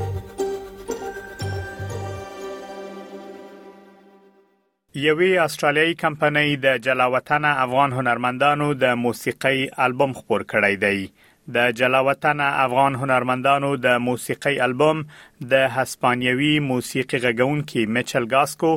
[5.04, 11.00] یوې استرالیایي کمپنۍ د جلاوطن افغان هنرمندانو د موسیقۍ البوم خپور کړی دی
[11.54, 15.02] د جلاوطن افغان هنرمندانو د موسیقي البوم
[15.54, 18.72] د هسپانیوي موسیقي غږونکي میچل گاسکو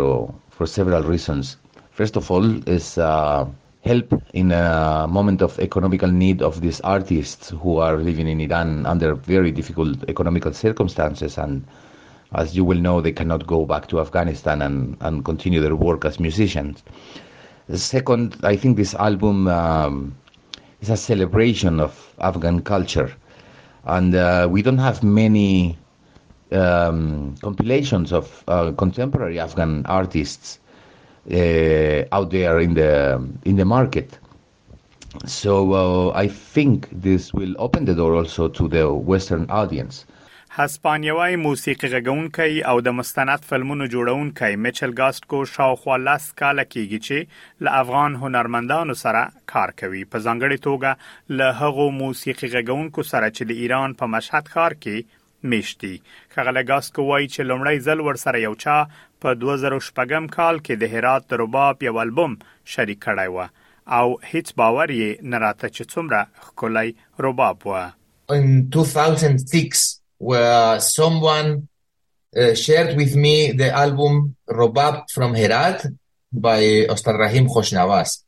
[0.58, 1.56] for several reasons.
[1.98, 3.42] First of all, is uh,
[3.88, 8.84] help in a moment of economical need of these artists who are living in Iran
[8.84, 11.38] under very difficult economical circumstances.
[11.38, 11.65] And
[12.43, 16.04] as you will know they cannot go back to Afghanistan and, and continue their work
[16.04, 16.82] as musicians.
[17.75, 20.15] Second, I think this album um,
[20.82, 23.10] is a celebration of Afghan culture.
[23.84, 25.78] And uh, we don't have many
[26.53, 30.59] um, compilations of uh, contemporary Afghan artists
[31.31, 32.93] out there in the
[33.44, 34.19] in the market.
[35.27, 40.05] So uh, I think this will open the door also to the Western audience.
[40.59, 47.66] هسپانیوي موسیقي غږونکي او د مستند فلمونو جوړونکي میچل ګاستکو شاوخوا لاس کال کېږي چې
[47.66, 49.21] له افغان هنرمندانو سره
[49.53, 54.50] کار کوي په ځانګړي توګه له هغو موسیقي غږونکو سره چې د ایران په مشهد
[54.55, 54.97] ښار کې
[55.43, 56.00] میشتي
[56.34, 57.41] چې
[57.87, 58.00] ځل
[59.21, 59.34] په
[60.37, 63.48] کال کې د هرات رباب یو البوم شریک و.
[63.98, 66.21] او هیڅ باور یې نه راته چې څومره
[66.56, 67.91] خولای رباب و.
[68.28, 71.69] In 2006 where someone
[72.37, 75.87] uh, shared with me the album Robab from Herat
[76.32, 78.25] by Ustad Rahim Khoshnavaz.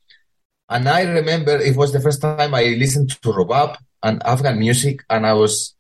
[0.69, 5.05] And I remember it was the first time I listened to Robab and Afghan music
[5.11, 5.75] and I was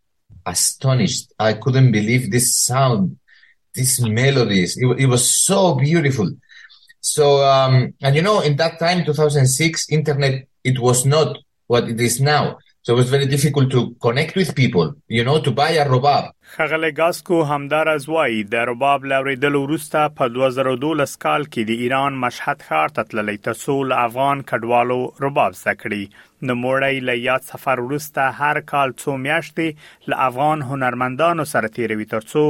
[0.46, 1.32] astonished.
[1.38, 3.18] I couldn't believe this sound
[3.74, 4.76] these melodies.
[4.76, 6.30] It, it was so beautiful.
[7.00, 12.00] So, um, and you know, in that time, 2006, internet, it was not what it
[12.00, 12.58] is now.
[12.82, 16.30] So it was very difficult to connect with people, you know, to buy a robab.
[16.52, 22.14] خغل ګاسکو همدار از وای د رباب لوریدل وروسته په 2012 کال کې د ایران
[22.22, 28.24] مشهد ښار ته تللی ترڅو افغان کډوالو رباب زکړي نو موړی له یاد سفر وروسته
[28.40, 32.42] هر کال څو میاشتې له افغان هنرمندانو سره تیروي ترڅو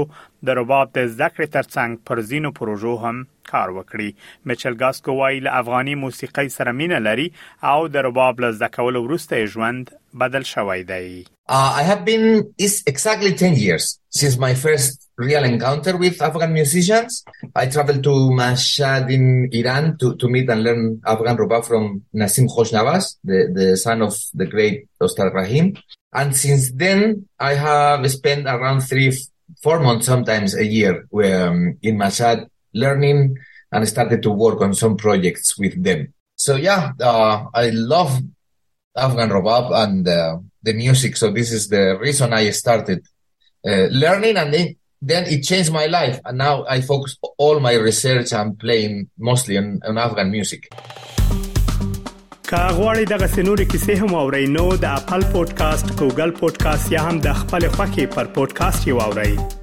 [0.50, 3.19] د رباب د ذکر ترڅنګ پر زینو پروژو هم
[3.50, 4.10] کار وکړي.
[4.52, 7.28] میچل ګاسکو وای له افغاني موسیقۍ سره مینه لري
[7.75, 9.92] او د رباب له ذکول وروسته ژوند
[10.25, 11.04] بدل شوی دی
[11.50, 16.52] Uh, I have been, it's exactly 10 years since my first real encounter with Afghan
[16.52, 17.25] musicians.
[17.56, 22.47] I traveled to Mashhad in Iran to, to meet and learn Afghan Robab from Nasim
[22.47, 25.76] Khoshnawaz, the, the son of the great Ustad Rahim.
[26.12, 29.12] And since then, I have spent around three,
[29.61, 33.35] four months, sometimes a year, um, in Mashhad learning
[33.73, 36.14] and started to work on some projects with them.
[36.37, 38.20] So yeah, uh, I love
[38.95, 41.17] Afghan Robab and uh, the music.
[41.17, 43.06] So this is the reason I started
[43.67, 46.19] uh, learning and then then it changed my life.
[46.25, 50.69] And now I focus all my research and playing mostly on, on Afghan music.
[52.50, 57.19] که غواړئ دغه سنوري کیسې هم او رینو د خپل پودکاسټ ګوګل پودکاسټ یا هم
[57.27, 59.58] د خپل خاكي پر پودکاسټ یو اورئ